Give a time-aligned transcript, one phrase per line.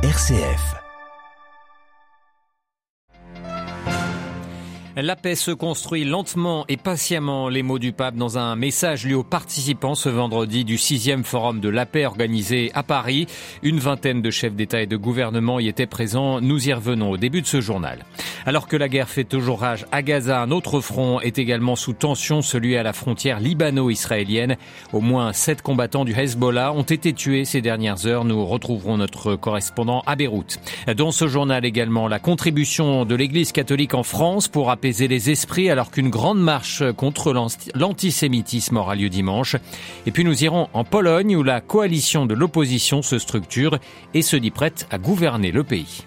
[0.00, 0.78] RCF.
[5.00, 9.14] La paix se construit lentement et patiemment, les mots du pape dans un message lu
[9.14, 13.28] aux participants ce vendredi du sixième forum de la paix organisé à Paris.
[13.62, 16.40] Une vingtaine de chefs d'État et de gouvernement y étaient présents.
[16.40, 18.04] Nous y revenons au début de ce journal.
[18.48, 21.92] Alors que la guerre fait toujours rage à Gaza, un autre front est également sous
[21.92, 24.56] tension, celui à la frontière libano-israélienne.
[24.94, 28.24] Au moins sept combattants du Hezbollah ont été tués ces dernières heures.
[28.24, 30.60] Nous retrouverons notre correspondant à Beyrouth.
[30.96, 35.68] Dans ce journal également, la contribution de l'Église catholique en France pour apaiser les esprits
[35.68, 37.34] alors qu'une grande marche contre
[37.74, 39.56] l'antisémitisme aura lieu dimanche.
[40.06, 43.78] Et puis nous irons en Pologne où la coalition de l'opposition se structure
[44.14, 46.06] et se dit prête à gouverner le pays.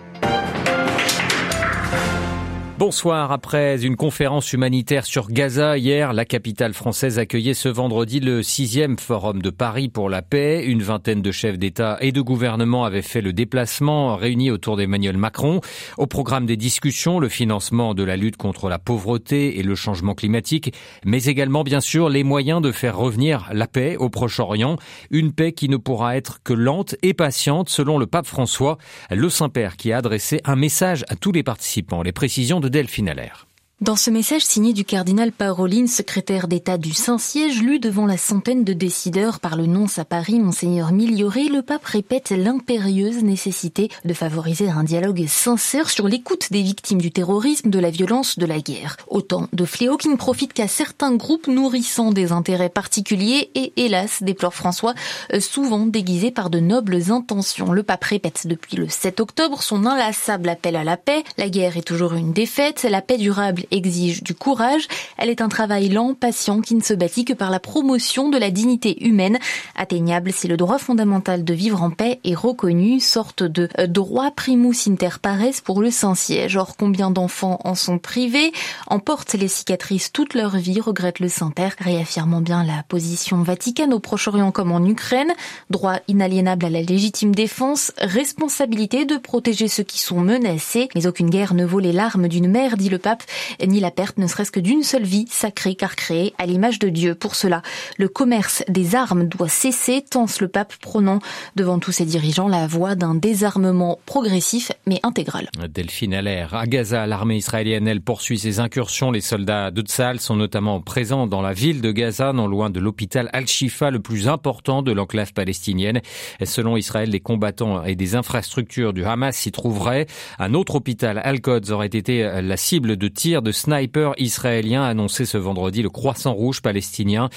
[2.81, 3.31] Bonsoir.
[3.31, 8.97] Après une conférence humanitaire sur Gaza hier, la capitale française accueillait ce vendredi le sixième
[8.97, 10.65] forum de Paris pour la paix.
[10.65, 15.15] Une vingtaine de chefs d'État et de gouvernement avaient fait le déplacement, réunis autour d'Emmanuel
[15.15, 15.61] Macron.
[15.99, 20.15] Au programme des discussions, le financement de la lutte contre la pauvreté et le changement
[20.15, 20.73] climatique,
[21.05, 24.77] mais également bien sûr les moyens de faire revenir la paix au Proche-Orient.
[25.11, 28.79] Une paix qui ne pourra être que lente et patiente selon le pape François,
[29.11, 32.01] le Saint-Père qui a adressé un message à tous les participants.
[32.01, 33.50] Les précisions de Delphine Allaire.
[33.81, 38.63] Dans ce message signé du cardinal Paroline, secrétaire d'État du Saint-Siège, lu devant la centaine
[38.63, 44.13] de décideurs par le nonce à Paris, Monseigneur Miglioré, le pape répète l'impérieuse nécessité de
[44.13, 48.59] favoriser un dialogue sincère sur l'écoute des victimes du terrorisme, de la violence, de la
[48.59, 48.97] guerre.
[49.07, 54.21] Autant de fléaux qui ne profitent qu'à certains groupes nourrissant des intérêts particuliers et, hélas,
[54.21, 54.93] déplore François,
[55.39, 57.71] souvent déguisés par de nobles intentions.
[57.71, 61.23] Le pape répète depuis le 7 octobre son inlassable appel à la paix.
[61.39, 64.87] La guerre est toujours une défaite, la paix durable exige du courage.
[65.17, 68.37] Elle est un travail lent, patient, qui ne se bâtit que par la promotion de
[68.37, 69.39] la dignité humaine,
[69.75, 74.31] atteignable si le droit fondamental de vivre en paix est reconnu, sorte de euh, droit
[74.31, 76.57] primus inter pares pour le Saint-Siège.
[76.57, 78.51] Or, combien d'enfants en sont privés,
[78.87, 83.93] en portent les cicatrices toute leur vie, regrette le Saint-Père, réaffirmant bien la position vaticane
[83.93, 85.31] au Proche-Orient comme en Ukraine,
[85.69, 91.29] droit inaliénable à la légitime défense, responsabilité de protéger ceux qui sont menacés, mais aucune
[91.29, 93.23] guerre ne vaut les larmes d'une mère, dit le pape,
[93.67, 96.89] ni la perte ne serait-ce que d'une seule vie sacrée car créée à l'image de
[96.89, 97.15] Dieu.
[97.15, 97.61] Pour cela,
[97.97, 101.19] le commerce des armes doit cesser, tense le pape prônant
[101.55, 105.49] devant tous ses dirigeants la voie d'un désarmement progressif mais intégral.
[105.69, 106.53] Delphine Allaire.
[106.53, 109.11] À Gaza, l'armée israélienne, elle poursuit ses incursions.
[109.11, 112.79] Les soldats de Tzal sont notamment présents dans la ville de Gaza, non loin de
[112.79, 116.01] l'hôpital Al-Shifa, le plus important de l'enclave palestinienne.
[116.43, 120.07] Selon Israël, les combattants et des infrastructures du Hamas s'y trouveraient.
[120.39, 125.25] Un autre hôpital, Al-Quds, aurait été la cible de tirs de sniper israélien a annoncé
[125.25, 127.29] ce vendredi le croissant rouge palestinien.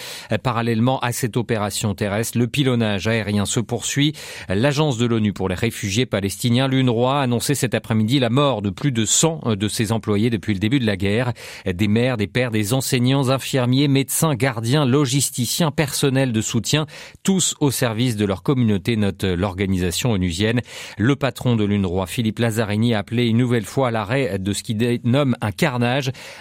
[0.43, 4.13] Parallèlement à cette opération terrestre, le pilonnage aérien se poursuit.
[4.49, 8.71] L'agence de l'ONU pour les réfugiés palestiniens, l'UNRWA, a annoncé cet après-midi la mort de
[8.71, 11.33] plus de 100 de ses employés depuis le début de la guerre.
[11.67, 16.87] Des mères, des pères, des enseignants, infirmiers, médecins, gardiens, logisticiens, personnels de soutien,
[17.23, 20.61] tous au service de leur communauté, note l'organisation onusienne.
[20.99, 24.63] Le patron de l'UNRWA, Philippe Lazzarini, a appelé une nouvelle fois à l'arrêt de ce
[24.63, 25.94] qu'il nomme un carnage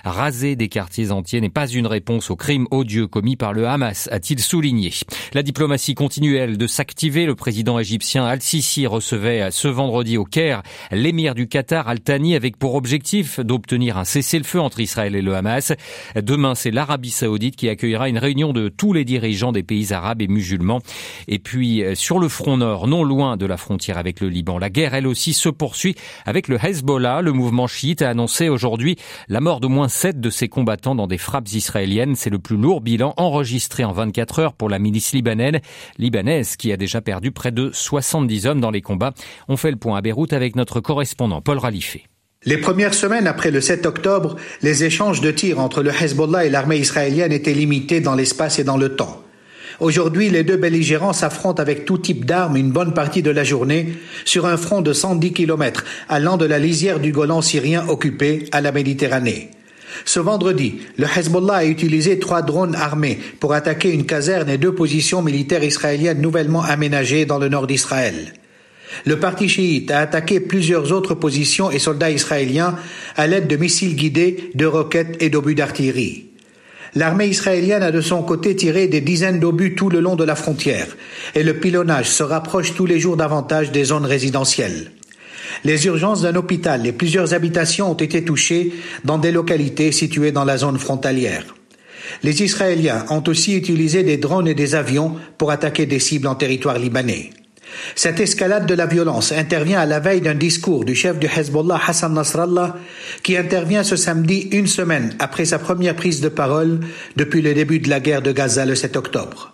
[0.04, 4.10] Raser des quartiers entiers n'est pas une réponse aux crimes odieux commis par le Hamas,
[4.12, 4.92] a-t-il souligné.
[5.34, 7.26] La diplomatie continue, elle, de s'activer.
[7.26, 12.76] Le président égyptien Al-Sisi recevait ce vendredi au Caire l'émir du Qatar Al-Thani avec pour
[12.76, 15.74] objectif d'obtenir un cessez-le-feu entre Israël et le Hamas.
[16.16, 20.22] Demain, c'est l'Arabie saoudite qui accueillera une réunion de tous les dirigeants des pays arabes
[20.22, 20.82] et musulmans.
[21.28, 24.70] Et puis, sur le front nord, non loin de la frontière avec le Liban, la
[24.70, 27.22] guerre, elle aussi, se poursuit avec le Hezbollah.
[27.22, 28.98] Le mouvement chiite a annoncé aujourd'hui
[29.28, 32.16] la mort d'au moins sept de ses combattants dans des frappes israéliennes.
[32.16, 35.60] C'est le plus lourd bilan enregistré en 24 heures pour la milice libanaise,
[36.00, 39.14] libanaise qui a déjà perdu près de 70 hommes dans les combats.
[39.50, 42.08] On fait le point à Beyrouth avec notre correspondant Paul Ralifé.
[42.46, 46.50] Les premières semaines après le 7 octobre, les échanges de tirs entre le Hezbollah et
[46.50, 49.23] l'armée israélienne étaient limités dans l'espace et dans le temps.
[49.80, 53.94] Aujourd'hui, les deux belligérants s'affrontent avec tout type d'armes une bonne partie de la journée
[54.26, 58.62] sur un front de 110 km allant de la lisière du Golan syrien occupé à
[58.62, 59.50] la Méditerranée.
[60.06, 64.74] Ce vendredi, le Hezbollah a utilisé trois drones armés pour attaquer une caserne et deux
[64.74, 68.34] positions militaires israéliennes nouvellement aménagées dans le nord d'Israël.
[69.06, 72.76] Le parti chiite a attaqué plusieurs autres positions et soldats israéliens
[73.16, 76.33] à l'aide de missiles guidés, de roquettes et d'obus d'artillerie.
[76.96, 80.36] L'armée israélienne a de son côté tiré des dizaines d'obus tout le long de la
[80.36, 80.88] frontière
[81.34, 84.92] et le pilonnage se rapproche tous les jours davantage des zones résidentielles.
[85.64, 88.74] Les urgences d'un hôpital et plusieurs habitations ont été touchées
[89.06, 91.56] dans des localités situées dans la zone frontalière.
[92.22, 96.36] Les Israéliens ont aussi utilisé des drones et des avions pour attaquer des cibles en
[96.36, 97.32] territoire libanais.
[97.96, 101.80] Cette escalade de la violence intervient à la veille d'un discours du chef du Hezbollah
[101.88, 102.76] Hassan Nasrallah
[103.24, 106.80] qui intervient ce samedi une semaine après sa première prise de parole
[107.16, 109.54] depuis le début de la guerre de Gaza le 7 octobre.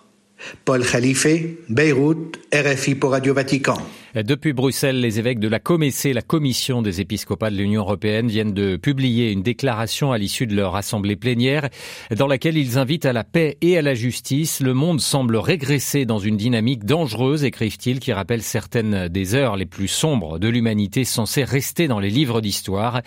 [0.64, 1.26] Paul Khalife,
[1.68, 3.78] Beyrouth, RFI pour Radio Vatican.
[4.16, 8.52] Depuis Bruxelles, les évêques de la Comessé, la Commission des épiscopats de l'Union européenne, viennent
[8.52, 11.68] de publier une déclaration à l'issue de leur assemblée plénière
[12.16, 14.58] dans laquelle ils invitent à la paix et à la justice.
[14.58, 19.64] Le monde semble régresser dans une dynamique dangereuse, écrivent-ils, qui rappelle certaines des heures les
[19.64, 23.02] plus sombres de l'humanité censées rester dans les livres d'histoire.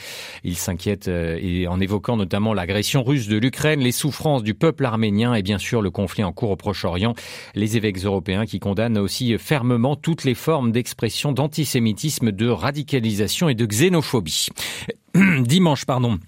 [0.45, 5.33] Ils s'inquiètent euh, en évoquant notamment l'agression russe de l'Ukraine, les souffrances du peuple arménien
[5.33, 7.13] et bien sûr le conflit en cours au Proche-Orient.
[7.55, 13.50] Les évêques européens qui condamnent aussi fermement toutes les formes d'expression expression d'antisémitisme, de radicalisation
[13.50, 14.50] et de xénophobie.
[15.16, 16.19] Dimanche, pardon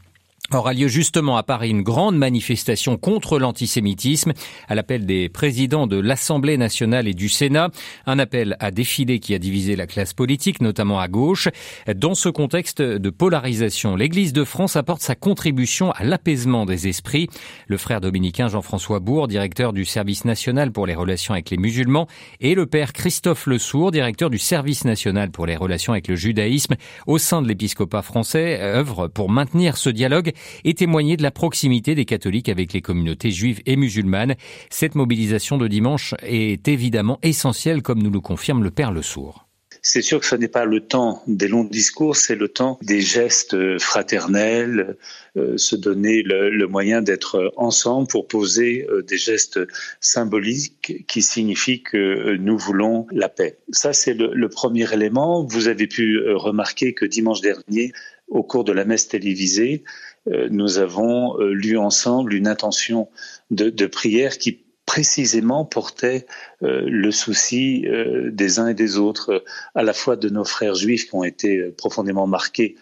[0.52, 4.34] aura lieu justement à Paris une grande manifestation contre l'antisémitisme
[4.68, 7.70] à l'appel des présidents de l'Assemblée nationale et du Sénat,
[8.06, 11.50] un appel à défiler qui a divisé la classe politique, notamment à gauche.
[11.96, 17.28] Dans ce contexte de polarisation, l'Église de France apporte sa contribution à l'apaisement des esprits.
[17.68, 22.08] Le frère dominicain Jean-François Bourg, directeur du service national pour les relations avec les musulmans,
[22.40, 26.76] et le père Christophe Lesourd, directeur du service national pour les relations avec le judaïsme,
[27.08, 30.34] au sein de l'épiscopat français, œuvrent pour maintenir ce dialogue
[30.64, 34.36] et témoigner de la proximité des catholiques avec les communautés juives et musulmanes.
[34.70, 39.46] Cette mobilisation de dimanche est évidemment essentielle, comme nous le confirme le Père Le Sourd.
[39.88, 43.02] C'est sûr que ce n'est pas le temps des longs discours, c'est le temps des
[43.02, 44.98] gestes fraternels,
[45.38, 49.60] euh, se donner le, moyen d'être ensemble pour poser euh, des gestes
[50.00, 53.60] symboliques qui signifient que nous voulons la paix.
[53.70, 55.46] Ça, c'est le premier élément.
[55.46, 57.92] Vous avez pu euh, remarquer que dimanche dernier,
[58.28, 63.10] au cours de la messe télévisée, euh, nous avons euh, lu ensemble une intention
[63.52, 66.26] de, de prière qui précisément portait
[66.64, 67.86] euh, le souci
[68.32, 69.44] des uns et des autres,
[69.74, 72.76] à la fois de nos frères juifs qui ont été profondément marqués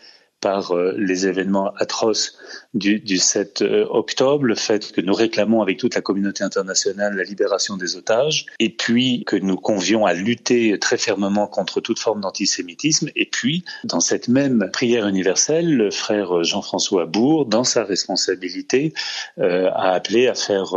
[0.43, 2.37] par euh, les événements atroces
[2.73, 7.23] du, 7 euh, octobre, le fait que nous réclamons avec toute la communauté internationale la
[7.23, 12.19] libération des otages, et puis que nous convions à lutter très fermement contre toute forme
[12.19, 18.93] d'antisémitisme, et puis dans cette même prière universelle, le frère Jean-François Bourg, dans sa responsabilité,
[19.37, 20.73] euh, a appelé à faire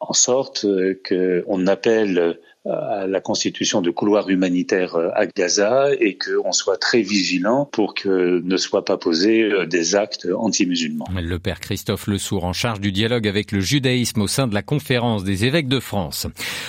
[0.00, 0.64] en sorte
[1.06, 7.02] qu'on appelle à la constitution de couloirs humanitaires euh, à Gaza et qu'on soit très
[7.02, 11.06] vigilant pour que ne soient pas posés euh, des actes anti-musulmans.
[11.20, 14.62] Le père Christophe Lesourd en charge du dialogue avec le judaïsme au sein de la
[14.62, 16.28] conférence des évêques de France.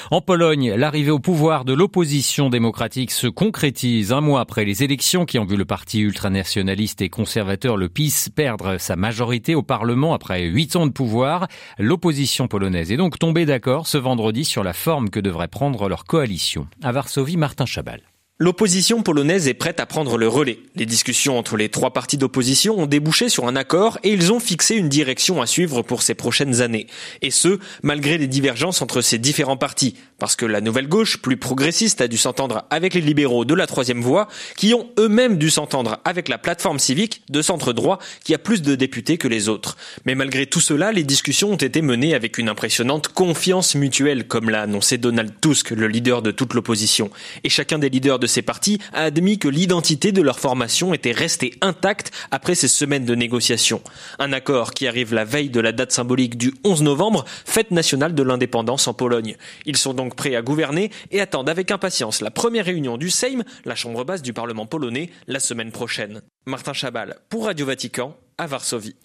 [0.09, 5.25] En Pologne, l'arrivée au pouvoir de l'opposition démocratique se concrétise un mois après les élections
[5.25, 10.15] qui ont vu le parti ultranationaliste et conservateur le PiS perdre sa majorité au Parlement
[10.15, 11.47] après huit ans de pouvoir.
[11.77, 16.06] L'opposition polonaise est donc tombée d'accord ce vendredi sur la forme que devrait prendre leur
[16.06, 16.68] coalition.
[16.81, 18.01] À Varsovie, Martin Chabal.
[18.43, 20.59] L'opposition polonaise est prête à prendre le relais.
[20.75, 24.41] Les discussions entre les trois partis d'opposition ont débouché sur un accord et ils ont
[24.41, 26.87] fixé une direction à suivre pour ces prochaines années.
[27.21, 29.95] Et ce, malgré les divergences entre ces différents partis.
[30.19, 33.65] Parce que la nouvelle gauche, plus progressiste, a dû s'entendre avec les libéraux de la
[33.65, 38.33] troisième voie, qui ont eux-mêmes dû s'entendre avec la plateforme civique de centre droit, qui
[38.33, 39.77] a plus de députés que les autres.
[40.05, 44.49] Mais malgré tout cela, les discussions ont été menées avec une impressionnante confiance mutuelle, comme
[44.49, 47.09] l'a annoncé Donald Tusk, le leader de toute l'opposition.
[47.45, 51.11] Et chacun des leaders de ces partis a admis que l'identité de leur formation était
[51.11, 53.81] restée intacte après ces semaines de négociations.
[54.19, 58.15] Un accord qui arrive la veille de la date symbolique du 11 novembre, fête nationale
[58.15, 59.37] de l'indépendance en Pologne.
[59.65, 63.43] Ils sont donc prêts à gouverner et attendent avec impatience la première réunion du Sejm,
[63.65, 66.21] la chambre basse du Parlement polonais, la semaine prochaine.
[66.45, 68.95] Martin Chabal pour Radio Vatican à Varsovie.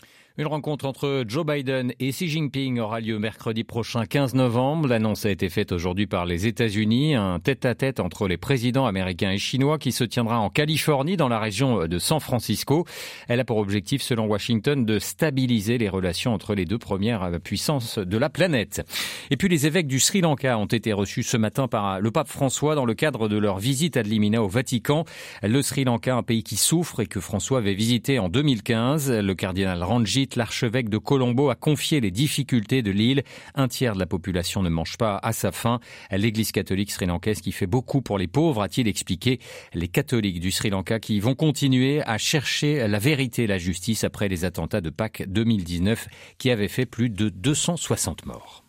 [0.41, 4.87] Une rencontre entre Joe Biden et Xi Jinping aura lieu mercredi prochain 15 novembre.
[4.87, 7.17] L'annonce a été faite aujourd'hui par les États-Unis.
[7.17, 11.41] Un tête-à-tête entre les présidents américains et chinois qui se tiendra en Californie dans la
[11.41, 12.87] région de San Francisco.
[13.27, 17.99] Elle a pour objectif, selon Washington, de stabiliser les relations entre les deux premières puissances
[17.99, 18.87] de la planète.
[19.33, 22.29] Et puis les évêques du Sri Lanka ont été reçus ce matin par le pape
[22.29, 25.05] François dans le cadre de leur visite à Limina au Vatican.
[25.43, 29.11] Le Sri Lanka, un pays qui souffre et que François avait visité en 2015.
[29.11, 33.23] Le cardinal Ranjit l'archevêque de Colombo a confié les difficultés de l'île.
[33.55, 35.81] Un tiers de la population ne mange pas à sa faim.
[36.11, 39.41] L'église catholique sri-lankaise qui fait beaucoup pour les pauvres, a-t-il expliqué.
[39.75, 44.05] Les catholiques du Sri Lanka qui vont continuer à chercher la vérité et la justice
[44.05, 46.09] après les attentats de Pâques 2019
[46.39, 48.68] qui avaient fait plus de 260 morts.